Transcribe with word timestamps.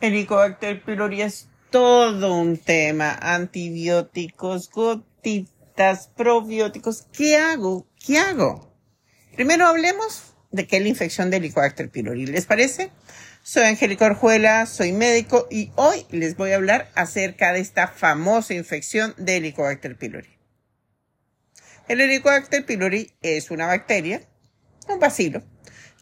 Helicobacter 0.00 0.82
pylori 0.84 1.22
es 1.22 1.48
todo 1.70 2.34
un 2.34 2.56
tema. 2.56 3.18
Antibióticos, 3.20 4.70
gotitas, 4.70 6.08
probióticos. 6.16 7.06
¿Qué 7.12 7.36
hago? 7.36 7.86
¿Qué 8.04 8.18
hago? 8.18 8.72
Primero 9.34 9.66
hablemos 9.66 10.34
de 10.50 10.66
qué 10.66 10.76
es 10.76 10.82
la 10.82 10.88
infección 10.88 11.30
de 11.30 11.38
Helicobacter 11.38 11.90
pylori. 11.90 12.26
¿Les 12.26 12.46
parece? 12.46 12.90
Soy 13.42 13.64
Angélica 13.64 14.06
Orjuela, 14.06 14.66
soy 14.66 14.92
médico 14.92 15.48
y 15.50 15.72
hoy 15.74 16.06
les 16.10 16.36
voy 16.36 16.52
a 16.52 16.56
hablar 16.56 16.90
acerca 16.94 17.52
de 17.52 17.60
esta 17.60 17.88
famosa 17.88 18.54
infección 18.54 19.14
de 19.16 19.38
Helicobacter 19.38 19.96
pylori. 19.96 20.28
El 21.88 22.00
Helicobacter 22.00 22.66
pylori 22.66 23.12
es 23.22 23.50
una 23.50 23.66
bacteria, 23.66 24.22
un 24.88 25.00
bacilo, 25.00 25.42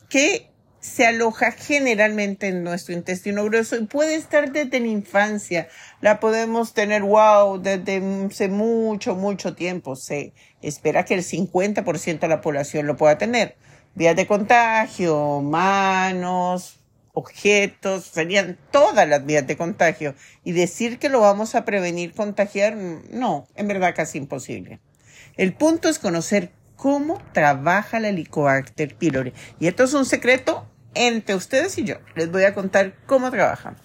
que 0.09 0.51
se 0.87 1.05
aloja 1.05 1.51
generalmente 1.51 2.47
en 2.47 2.63
nuestro 2.63 2.95
intestino 2.95 3.45
grueso 3.45 3.77
y 3.77 3.87
puede 3.87 4.15
estar 4.15 4.53
desde 4.53 4.79
la 4.79 4.87
infancia. 4.87 5.69
La 6.01 6.21
podemos 6.21 6.75
tener, 6.75 7.03
wow, 7.03 7.61
desde 7.61 8.01
hace 8.27 8.49
mucho, 8.49 9.17
mucho 9.17 9.55
tiempo. 9.55 9.97
Se 9.97 10.33
espera 10.63 11.05
que 11.05 11.15
el 11.15 11.25
50% 11.25 12.21
de 12.21 12.29
la 12.29 12.41
población 12.41 12.87
lo 12.87 12.97
pueda 12.97 13.19
tener. 13.19 13.57
Vías 13.97 14.15
de 14.15 14.29
contagio, 14.29 15.41
manos, 15.43 16.79
objetos, 17.13 18.05
serían 18.05 18.57
todas 18.71 19.09
las 19.09 19.27
vías 19.27 19.47
de 19.47 19.57
contagio. 19.57 20.15
Y 20.45 20.53
decir 20.53 21.01
que 21.01 21.09
lo 21.09 21.21
vamos 21.21 21.57
a 21.57 21.65
prevenir 21.65 22.15
contagiar, 22.15 22.77
no, 22.77 23.49
en 23.57 23.67
verdad 23.67 23.95
casi 23.95 24.19
imposible. 24.19 24.79
El 25.37 25.53
punto 25.53 25.89
es 25.89 25.99
conocer 25.99 26.53
cómo 26.77 27.21
trabaja 27.33 27.99
la 27.99 28.11
Helicobacter 28.11 28.95
pylori. 28.95 29.33
Y 29.59 29.67
esto 29.67 29.83
es 29.83 29.93
un 29.93 30.07
secreto 30.07 30.67
entre 30.97 31.35
ustedes 31.35 31.77
y 31.79 31.85
yo. 31.85 31.97
Les 32.15 32.31
voy 32.31 32.45
a 32.45 32.55
contar 32.55 32.95
cómo 33.07 33.31
trabaja. 33.31 33.77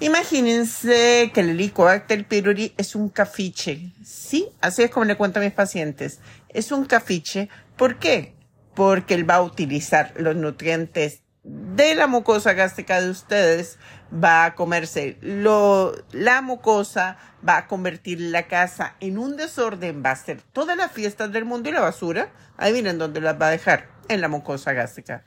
Imagínense 0.00 1.30
que 1.32 1.40
el 1.40 1.50
Helicobacter 1.50 2.26
pylori 2.26 2.74
es 2.76 2.94
un 2.96 3.08
cafiche. 3.08 3.92
Sí, 4.04 4.48
así 4.60 4.82
es 4.82 4.90
como 4.90 5.04
le 5.04 5.16
cuento 5.16 5.38
a 5.38 5.42
mis 5.42 5.52
pacientes. 5.52 6.20
Es 6.48 6.72
un 6.72 6.86
cafiche. 6.86 7.48
¿Por 7.76 7.98
qué? 7.98 8.34
Porque 8.74 9.14
él 9.14 9.28
va 9.28 9.36
a 9.36 9.42
utilizar 9.42 10.12
los 10.16 10.34
nutrientes 10.34 11.22
de 11.44 11.94
la 11.94 12.06
mucosa 12.06 12.52
gástrica 12.52 13.00
de 13.00 13.10
ustedes, 13.10 13.78
va 14.12 14.44
a 14.44 14.54
comerse 14.54 15.18
lo, 15.20 15.94
la 16.12 16.40
mucosa, 16.40 17.16
va 17.46 17.58
a 17.58 17.66
convertir 17.66 18.20
la 18.20 18.46
casa 18.46 18.96
en 19.00 19.18
un 19.18 19.36
desorden, 19.36 20.02
va 20.04 20.10
a 20.10 20.14
hacer 20.14 20.40
todas 20.52 20.76
las 20.76 20.92
fiestas 20.92 21.32
del 21.32 21.44
mundo 21.44 21.68
y 21.68 21.72
la 21.72 21.80
basura. 21.80 22.30
Ahí 22.56 22.72
miren 22.72 22.98
dónde 22.98 23.20
las 23.20 23.40
va 23.40 23.48
a 23.48 23.50
dejar, 23.50 23.88
en 24.08 24.20
la 24.20 24.28
mucosa 24.28 24.72
gástrica. 24.72 25.24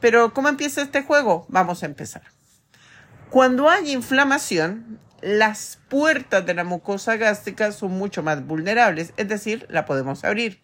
Pero, 0.00 0.32
¿cómo 0.32 0.48
empieza 0.48 0.82
este 0.82 1.02
juego? 1.02 1.46
Vamos 1.48 1.82
a 1.82 1.86
empezar. 1.86 2.22
Cuando 3.30 3.68
hay 3.68 3.92
inflamación, 3.92 4.98
las 5.20 5.78
puertas 5.88 6.44
de 6.46 6.54
la 6.54 6.64
mucosa 6.64 7.16
gástrica 7.16 7.72
son 7.72 7.92
mucho 7.92 8.22
más 8.22 8.44
vulnerables, 8.46 9.12
es 9.16 9.28
decir, 9.28 9.66
la 9.68 9.84
podemos 9.84 10.24
abrir. 10.24 10.62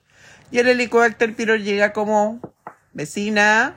Y 0.51 0.59
el 0.59 0.69
helicobacter 0.69 1.34
pylori 1.34 1.62
llega 1.62 1.93
como 1.93 2.41
vecina, 2.93 3.77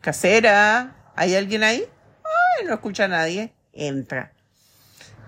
casera, 0.00 1.12
¿hay 1.14 1.36
alguien 1.36 1.62
ahí? 1.62 1.84
Ay, 2.58 2.66
no 2.66 2.74
escucha 2.74 3.04
a 3.04 3.08
nadie, 3.08 3.54
entra. 3.72 4.32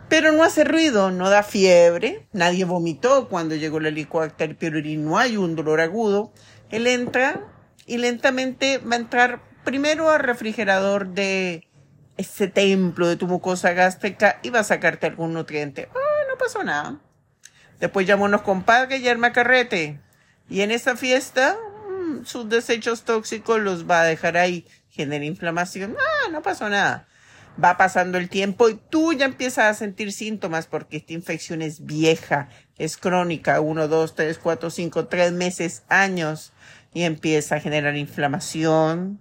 Pero 0.08 0.32
no 0.32 0.42
hace 0.42 0.64
ruido, 0.64 1.10
no 1.10 1.30
da 1.30 1.42
fiebre, 1.42 2.26
nadie 2.32 2.64
vomitó 2.64 3.28
cuando 3.28 3.54
llegó 3.54 3.78
el 3.78 3.86
helicobacter 3.86 4.56
pylori, 4.58 4.96
no 4.96 5.18
hay 5.18 5.36
un 5.36 5.56
dolor 5.56 5.80
agudo. 5.80 6.32
Él 6.70 6.86
entra, 6.86 7.40
y 7.86 7.98
lentamente 7.98 8.78
va 8.78 8.96
a 8.96 8.98
entrar 8.98 9.40
primero 9.64 10.10
al 10.10 10.20
refrigerador 10.20 11.08
de 11.08 11.68
ese 12.16 12.48
templo 12.48 13.08
de 13.08 13.16
tu 13.16 13.26
mucosa 13.26 13.72
gástrica 13.72 14.38
y 14.42 14.50
va 14.50 14.60
a 14.60 14.64
sacarte 14.64 15.06
algún 15.06 15.32
nutriente. 15.32 15.88
Ah, 15.94 16.24
no 16.28 16.38
pasó 16.38 16.62
nada. 16.62 17.00
Después 17.80 18.06
llamó 18.06 18.24
unos 18.24 18.42
compadres 18.42 19.00
y 19.00 19.32
carrete. 19.32 20.00
Y 20.48 20.60
en 20.60 20.70
esa 20.70 20.96
fiesta, 20.96 21.56
mm, 21.88 22.24
sus 22.24 22.48
desechos 22.48 23.04
tóxicos 23.04 23.60
los 23.60 23.88
va 23.88 24.02
a 24.02 24.04
dejar 24.04 24.36
ahí. 24.36 24.66
Genera 24.90 25.24
inflamación. 25.24 25.96
Ah, 25.98 26.28
no 26.30 26.42
pasó 26.42 26.68
nada. 26.68 27.08
Va 27.62 27.76
pasando 27.76 28.18
el 28.18 28.28
tiempo 28.28 28.68
y 28.68 28.74
tú 28.74 29.12
ya 29.12 29.26
empiezas 29.26 29.64
a 29.66 29.74
sentir 29.74 30.12
síntomas 30.12 30.66
porque 30.66 30.98
esta 30.98 31.12
infección 31.12 31.60
es 31.60 31.84
vieja, 31.84 32.48
es 32.78 32.96
crónica, 32.96 33.60
uno, 33.60 33.88
dos, 33.88 34.14
tres, 34.14 34.38
cuatro, 34.38 34.70
cinco, 34.70 35.06
tres 35.06 35.32
meses, 35.32 35.82
años 35.88 36.52
y 36.94 37.04
empieza 37.04 37.56
a 37.56 37.60
generar 37.60 37.96
inflamación. 37.96 39.20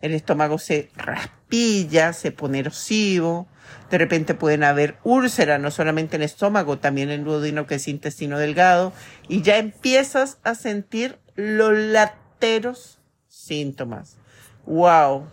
El 0.00 0.12
estómago 0.12 0.58
se 0.58 0.90
raspilla, 0.96 2.12
se 2.12 2.30
pone 2.30 2.58
erosivo. 2.58 3.48
De 3.90 3.96
repente 3.96 4.34
pueden 4.34 4.64
haber 4.64 4.98
úlceras, 5.02 5.60
no 5.60 5.70
solamente 5.70 6.16
en 6.16 6.22
el 6.22 6.26
estómago, 6.26 6.78
también 6.78 7.10
en 7.10 7.20
el 7.20 7.24
duodeno, 7.24 7.66
que 7.66 7.76
es 7.76 7.88
intestino 7.88 8.38
delgado. 8.38 8.92
Y 9.28 9.42
ya 9.42 9.56
empiezas 9.56 10.38
a 10.42 10.54
sentir 10.54 11.18
los 11.36 11.72
lateros 11.72 12.98
síntomas. 13.28 14.18
¡Wow! 14.66 15.26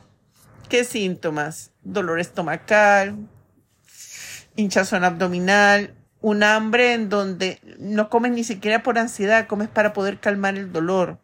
¿Qué 0.69 0.85
síntomas? 0.85 1.71
Dolor 1.83 2.21
estomacal, 2.21 3.17
hinchazón 4.55 5.03
abdominal, 5.03 5.95
un 6.21 6.43
hambre 6.43 6.93
en 6.93 7.09
donde 7.09 7.59
no 7.77 8.09
comes 8.09 8.31
ni 8.31 8.45
siquiera 8.45 8.83
por 8.83 8.97
ansiedad, 8.97 9.47
comes 9.47 9.67
para 9.67 9.91
poder 9.91 10.19
calmar 10.19 10.55
el 10.55 10.71
dolor 10.71 11.19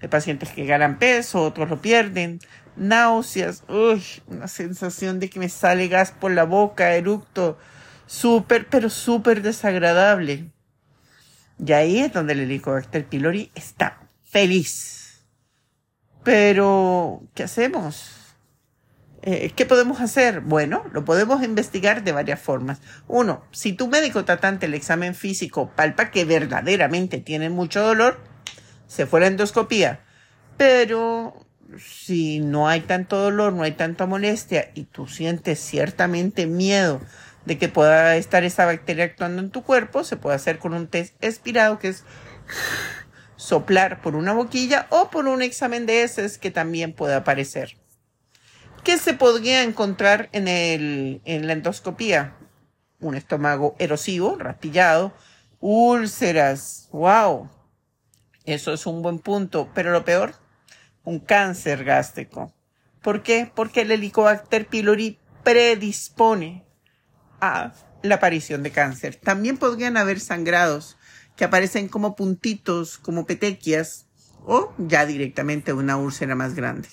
de 0.00 0.08
pacientes 0.08 0.50
que 0.50 0.66
ganan 0.66 0.98
peso, 0.98 1.42
otros 1.42 1.68
lo 1.70 1.80
pierden, 1.80 2.40
náuseas, 2.76 3.64
uy, 3.68 4.02
una 4.26 4.48
sensación 4.48 5.20
de 5.20 5.30
que 5.30 5.38
me 5.38 5.48
sale 5.48 5.88
gas 5.88 6.12
por 6.12 6.32
la 6.32 6.44
boca, 6.44 6.94
eructo, 6.94 7.58
súper, 8.06 8.68
pero 8.68 8.90
súper 8.90 9.42
desagradable. 9.42 10.50
Y 11.58 11.72
ahí 11.72 12.00
es 12.00 12.12
donde 12.12 12.34
el 12.34 12.40
Helicobacter 12.40 13.06
pylori 13.06 13.50
está 13.54 14.00
feliz. 14.24 15.24
Pero, 16.22 17.22
¿qué 17.34 17.44
hacemos? 17.44 18.10
Eh, 19.22 19.52
¿Qué 19.56 19.64
podemos 19.64 20.00
hacer? 20.00 20.40
Bueno, 20.40 20.84
lo 20.92 21.04
podemos 21.04 21.42
investigar 21.42 22.04
de 22.04 22.12
varias 22.12 22.40
formas. 22.40 22.80
Uno, 23.08 23.44
si 23.52 23.72
tu 23.72 23.88
médico 23.88 24.24
tratante 24.24 24.66
el 24.66 24.74
examen 24.74 25.14
físico 25.14 25.70
palpa 25.74 26.10
que 26.10 26.24
verdaderamente 26.24 27.18
tiene 27.18 27.48
mucho 27.48 27.80
dolor, 27.80 28.20
se 28.86 29.06
fue 29.06 29.20
la 29.20 29.26
endoscopía. 29.26 30.00
Pero 30.56 31.46
si 31.78 32.40
no 32.40 32.68
hay 32.68 32.80
tanto 32.80 33.16
dolor, 33.18 33.52
no 33.52 33.62
hay 33.62 33.72
tanta 33.72 34.06
molestia 34.06 34.70
y 34.74 34.84
tú 34.84 35.06
sientes 35.06 35.58
ciertamente 35.60 36.46
miedo 36.46 37.00
de 37.44 37.58
que 37.58 37.68
pueda 37.68 38.16
estar 38.16 38.44
esa 38.44 38.66
bacteria 38.66 39.04
actuando 39.04 39.40
en 39.40 39.50
tu 39.50 39.62
cuerpo, 39.62 40.04
se 40.04 40.16
puede 40.16 40.36
hacer 40.36 40.58
con 40.58 40.74
un 40.74 40.88
test 40.88 41.14
expirado 41.22 41.78
que 41.78 41.88
es 41.88 42.04
soplar 43.36 44.00
por 44.00 44.16
una 44.16 44.32
boquilla 44.32 44.86
o 44.90 45.10
por 45.10 45.26
un 45.26 45.42
examen 45.42 45.86
de 45.86 46.02
heces 46.02 46.38
que 46.38 46.50
también 46.50 46.92
puede 46.92 47.14
aparecer. 47.14 47.76
¿Qué 48.82 48.98
se 48.98 49.14
podría 49.14 49.62
encontrar 49.62 50.28
en, 50.32 50.48
el, 50.48 51.20
en 51.24 51.46
la 51.46 51.52
endoscopía? 51.52 52.34
Un 53.00 53.14
estómago 53.14 53.76
erosivo, 53.78 54.36
raspillado, 54.38 55.12
úlceras, 55.60 56.88
wow, 56.92 57.48
eso 58.46 58.72
es 58.72 58.86
un 58.86 59.02
buen 59.02 59.18
punto, 59.18 59.68
pero 59.74 59.92
lo 59.92 60.04
peor, 60.04 60.34
un 61.04 61.18
cáncer 61.20 61.84
gástrico. 61.84 62.54
¿Por 63.02 63.22
qué? 63.22 63.50
Porque 63.54 63.82
el 63.82 63.90
Helicobacter 63.90 64.66
pylori 64.66 65.18
predispone 65.44 66.64
a 67.40 67.72
la 68.02 68.16
aparición 68.16 68.62
de 68.62 68.70
cáncer. 68.70 69.16
También 69.16 69.58
podrían 69.58 69.96
haber 69.96 70.20
sangrados 70.20 70.96
que 71.36 71.44
aparecen 71.44 71.88
como 71.88 72.16
puntitos, 72.16 72.98
como 72.98 73.26
petequias, 73.26 74.06
o 74.44 74.72
ya 74.78 75.06
directamente 75.06 75.72
una 75.72 75.96
úlcera 75.96 76.34
más 76.34 76.54
grande. 76.54 76.88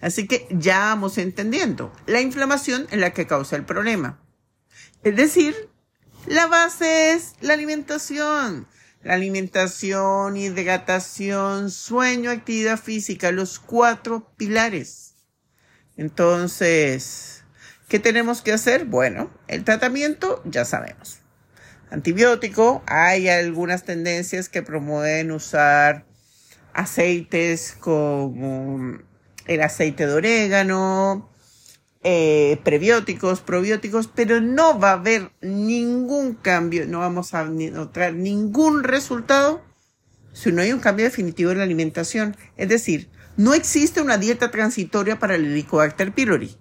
Así 0.00 0.26
que 0.26 0.46
ya 0.50 0.78
vamos 0.78 1.18
entendiendo 1.18 1.92
la 2.06 2.20
inflamación 2.20 2.86
en 2.90 3.00
la 3.00 3.12
que 3.12 3.26
causa 3.26 3.56
el 3.56 3.64
problema. 3.64 4.18
Es 5.02 5.14
decir, 5.16 5.54
la 6.26 6.46
base 6.46 7.12
es 7.12 7.34
la 7.40 7.54
alimentación 7.54 8.66
alimentación, 9.04 10.36
hidratación, 10.36 11.70
sueño, 11.70 12.30
actividad 12.30 12.78
física, 12.78 13.32
los 13.32 13.58
cuatro 13.58 14.30
pilares. 14.36 15.14
Entonces, 15.96 17.44
¿qué 17.88 17.98
tenemos 17.98 18.42
que 18.42 18.52
hacer? 18.52 18.84
Bueno, 18.84 19.30
el 19.48 19.64
tratamiento 19.64 20.42
ya 20.44 20.64
sabemos. 20.64 21.18
Antibiótico, 21.90 22.82
hay 22.86 23.28
algunas 23.28 23.84
tendencias 23.84 24.48
que 24.48 24.62
promueven 24.62 25.32
usar 25.32 26.04
aceites 26.72 27.76
como 27.80 28.98
el 29.46 29.60
aceite 29.62 30.06
de 30.06 30.12
orégano, 30.12 31.29
eh, 32.02 32.58
prebióticos, 32.64 33.40
probióticos, 33.40 34.08
pero 34.08 34.40
no 34.40 34.78
va 34.78 34.90
a 34.90 34.94
haber 34.94 35.32
ningún 35.42 36.34
cambio, 36.34 36.86
no 36.86 37.00
vamos 37.00 37.34
a 37.34 37.44
notar 37.44 38.14
ningún 38.14 38.84
resultado 38.84 39.62
si 40.32 40.52
no 40.52 40.62
hay 40.62 40.72
un 40.72 40.80
cambio 40.80 41.04
definitivo 41.04 41.50
en 41.50 41.58
la 41.58 41.64
alimentación. 41.64 42.36
Es 42.56 42.68
decir, 42.68 43.10
No 43.36 43.54
existe 43.54 44.02
una 44.02 44.18
dieta 44.18 44.50
transitoria 44.50 45.18
para 45.18 45.34
el 45.34 45.46
Helicobacter 45.46 46.12
pylori. 46.12 46.56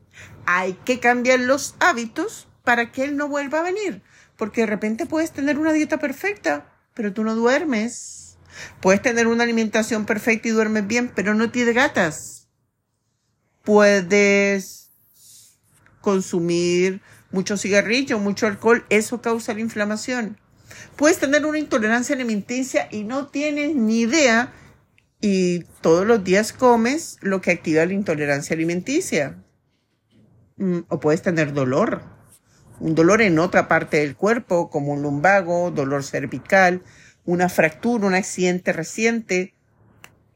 Hay 0.45 0.73
que 0.85 0.99
cambiar 0.99 1.41
los 1.41 1.75
hábitos 1.79 2.47
para 2.63 2.91
que 2.91 3.03
él 3.03 3.17
no 3.17 3.27
vuelva 3.27 3.59
a 3.59 3.63
venir. 3.63 4.01
Porque 4.37 4.61
de 4.61 4.67
repente 4.67 5.05
puedes 5.05 5.31
tener 5.31 5.57
una 5.57 5.73
dieta 5.73 5.99
perfecta, 5.99 6.71
pero 6.93 7.11
tú 7.11 7.25
no 7.25 7.35
duermes. 7.35 8.37
Puedes 8.79 9.01
tener 9.01 9.27
una 9.27 9.43
alimentación 9.43 10.05
perfecta 10.05 10.47
y 10.47 10.51
duermes 10.51 10.87
bien, 10.87 11.11
pero 11.13 11.33
no 11.33 11.51
te 11.51 11.59
hidratas. 11.59 12.47
Puedes 13.63 14.88
consumir 16.01 17.01
mucho 17.31 17.57
cigarrillo, 17.57 18.19
mucho 18.19 18.47
alcohol, 18.47 18.85
eso 18.89 19.21
causa 19.21 19.53
la 19.53 19.61
inflamación. 19.61 20.37
Puedes 20.95 21.19
tener 21.19 21.45
una 21.45 21.59
intolerancia 21.59 22.15
alimenticia 22.15 22.87
y 22.91 23.03
no 23.03 23.27
tienes 23.27 23.75
ni 23.75 24.01
idea 24.01 24.53
y 25.21 25.63
todos 25.81 26.05
los 26.05 26.23
días 26.23 26.53
comes 26.53 27.17
lo 27.21 27.41
que 27.41 27.51
activa 27.51 27.85
la 27.85 27.93
intolerancia 27.93 28.53
alimenticia. 28.53 29.37
Mm, 30.57 30.79
o 30.87 30.99
puedes 30.99 31.21
tener 31.21 31.53
dolor, 31.53 32.01
un 32.79 32.95
dolor 32.95 33.21
en 33.21 33.39
otra 33.39 33.67
parte 33.67 33.97
del 33.97 34.15
cuerpo, 34.15 34.69
como 34.69 34.93
un 34.93 35.01
lumbago, 35.01 35.71
dolor 35.71 36.03
cervical, 36.03 36.83
una 37.25 37.49
fractura, 37.49 38.07
un 38.07 38.13
accidente 38.13 38.73
reciente, 38.73 39.53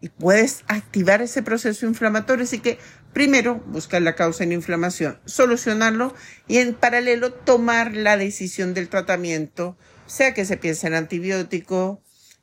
y 0.03 0.09
puedes 0.09 0.65
activar 0.67 1.21
ese 1.21 1.43
proceso 1.43 1.85
inflamatorio. 1.85 2.43
Así 2.43 2.59
que 2.59 2.77
primero 3.13 3.63
buscar 3.67 4.01
la 4.01 4.15
causa 4.15 4.45
la 4.45 4.53
inflamación, 4.53 5.17
solucionarlo 5.23 6.13
y 6.45 6.57
en 6.57 6.73
paralelo 6.73 7.31
tomar 7.31 7.95
la 7.95 8.17
decisión 8.17 8.73
del 8.73 8.89
tratamiento, 8.89 9.77
sea 10.05 10.33
que 10.33 10.43
se 10.43 10.57
piense 10.57 10.87
en 10.87 10.95
antibiótico, 10.95 12.01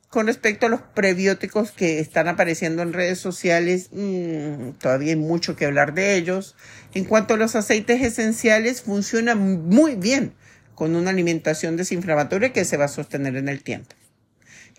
con 0.09 0.25
respecto 0.25 0.65
a 0.65 0.69
los 0.69 0.81
prebióticos 0.81 1.71
que 1.71 1.99
están 1.99 2.27
apareciendo 2.27 2.81
en 2.81 2.93
redes 2.93 3.19
sociales, 3.19 3.89
mmm, 3.91 4.71
todavía 4.79 5.11
hay 5.11 5.19
mucho 5.19 5.55
que 5.55 5.67
hablar 5.67 5.93
de 5.93 6.15
ellos. 6.15 6.55
En 6.95 7.05
cuanto 7.05 7.35
a 7.35 7.37
los 7.37 7.55
aceites 7.55 8.01
esenciales, 8.01 8.81
funcionan 8.81 9.67
muy 9.69 9.95
bien 9.95 10.33
con 10.73 10.95
una 10.95 11.11
alimentación 11.11 11.77
desinflamatoria 11.77 12.53
que 12.53 12.65
se 12.65 12.77
va 12.77 12.85
a 12.85 12.87
sostener 12.87 13.35
en 13.35 13.49
el 13.49 13.61
tiempo. 13.61 13.95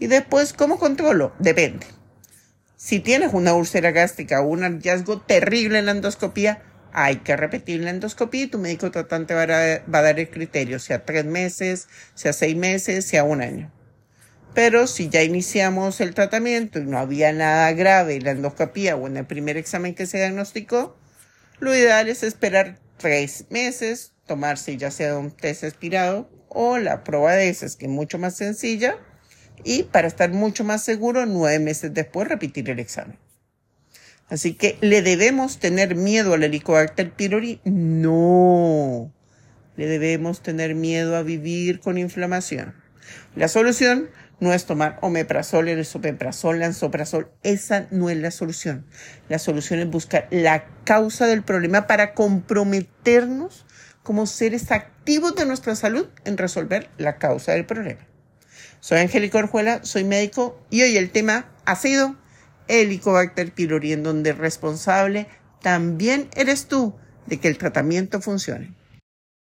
Y 0.01 0.09
después, 0.09 0.53
¿cómo 0.53 0.81
controlo? 0.81 1.33
Depende. 1.39 1.87
Si 2.85 2.99
tienes 2.99 3.33
una 3.33 3.55
úlcera 3.55 3.93
gástrica 3.93 4.41
o 4.41 4.49
un 4.49 4.63
hallazgo 4.63 5.21
terrible 5.21 5.79
en 5.79 5.87
la 5.87 5.93
endoscopía, 5.93 6.65
hay 6.93 7.19
que 7.19 7.37
repetir 7.37 7.81
la 7.81 7.91
endoscopía 7.91 8.43
y 8.43 8.47
tu 8.49 8.59
médico 8.59 8.91
tratante 8.91 9.35
va 9.35 9.43
a, 9.43 10.03
dar 10.03 10.19
el 10.19 10.29
criterio, 10.29 10.81
sea 10.81 11.05
tres 11.05 11.25
meses, 11.25 11.87
sea 12.15 12.33
seis 12.33 12.57
meses, 12.57 13.05
sea 13.05 13.23
un 13.23 13.41
año. 13.41 13.73
Pero 14.53 14.89
si 14.89 15.09
ya 15.09 15.23
iniciamos 15.23 16.01
el 16.01 16.13
tratamiento 16.13 16.81
y 16.81 16.83
no 16.83 16.99
había 16.99 17.33
nada 17.33 17.73
grave 17.73 18.17
en 18.17 18.25
la 18.25 18.33
endoscopía 18.33 18.97
o 18.97 19.07
en 19.07 19.17
el 19.17 19.27
primer 19.27 19.57
examen 19.57 19.95
que 19.95 20.07
se 20.07 20.19
diagnosticó, 20.19 20.97
lo 21.61 21.73
ideal 21.73 22.09
es 22.09 22.25
esperar 22.25 22.81
tres 22.97 23.47
meses, 23.49 24.13
tomarse 24.27 24.77
ya 24.77 24.91
sea 24.91 25.17
un 25.19 25.31
test 25.31 25.63
expirado 25.63 26.29
o 26.49 26.79
la 26.79 27.05
prueba 27.05 27.35
de 27.35 27.49
esas, 27.49 27.77
que 27.77 27.87
es 27.87 27.93
mucho 27.93 28.19
más 28.19 28.35
sencilla, 28.35 28.99
y 29.65 29.85
para 29.85 30.09
estar 30.09 30.31
mucho 30.31 30.65
más 30.65 30.83
seguro, 30.83 31.27
nueve 31.27 31.59
meses 31.59 31.93
después 31.95 32.29
repetir 32.29 32.69
el 32.71 32.79
examen. 32.79 33.19
Así 34.29 34.55
que, 34.55 34.79
¿le 34.81 35.03
debemos 35.03 35.59
tener 35.59 35.95
miedo 35.95 36.33
al 36.33 36.43
Helicobacter 36.43 37.13
pylori? 37.13 37.61
No. 37.65 39.13
Le 39.77 39.87
debemos 39.87 40.43
tener 40.43 40.75
miedo 40.75 41.17
a 41.17 41.23
vivir 41.23 41.81
con 41.81 41.99
inflamación. 41.99 42.75
La 43.37 43.49
solución 43.49 44.09
no 44.41 44.53
es 44.53 44.65
tomar 44.65 44.99
omeprazol, 45.03 45.69
el 45.69 45.79
esopeprazol, 45.79 46.61
lansoprazol. 46.61 47.31
Esa 47.43 47.87
no 47.91 48.11
es 48.11 48.17
la 48.17 48.31
solución. 48.31 48.87
La 49.29 49.39
solución 49.39 49.81
es 49.81 49.91
buscar 49.91 50.29
la 50.31 50.67
causa 50.85 51.27
del 51.27 51.43
problema 51.43 51.87
para 51.87 52.15
comprometernos 52.15 53.67
como 54.03 54.27
seres 54.27 54.73
activos 54.73 55.37
de 55.37 55.47
nuestra 55.47 55.77
salud 55.77 56.09
en 56.25 56.39
resolver 56.39 56.91
la 56.99 57.19
causa 57.19 57.53
del 57.53 57.67
problema. 57.67 58.01
Soy 58.83 58.99
Angélica 58.99 59.39
Orjuela, 59.39 59.85
soy 59.85 60.03
médico 60.03 60.61
y 60.69 60.83
hoy 60.83 60.97
el 60.97 61.13
tema 61.13 61.47
ha 61.67 61.77
sido 61.77 62.17
Helicobacter 62.67 63.53
pylori, 63.53 63.93
en 63.93 64.03
donde 64.03 64.33
responsable 64.33 65.29
también 65.61 66.29
eres 66.35 66.67
tú 66.67 66.93
de 67.27 67.39
que 67.39 67.47
el 67.47 67.59
tratamiento 67.59 68.21
funcione. 68.21 68.75